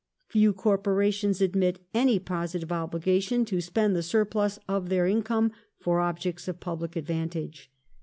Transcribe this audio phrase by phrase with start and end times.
[0.29, 6.47] Few Corporations admit any positive obligation to spend the surplus of their income for objects
[6.47, 7.71] of public advantage.